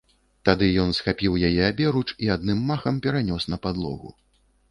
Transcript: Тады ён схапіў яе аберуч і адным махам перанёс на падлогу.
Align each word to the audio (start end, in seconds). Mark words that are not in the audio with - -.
Тады 0.47 0.67
ён 0.83 0.93
схапіў 0.99 1.35
яе 1.49 1.61
аберуч 1.67 2.03
і 2.27 2.31
адным 2.37 2.65
махам 2.71 2.95
перанёс 3.07 3.47
на 3.55 3.61
падлогу. 3.67 4.09